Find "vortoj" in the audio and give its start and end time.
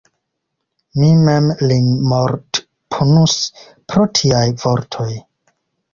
4.65-5.11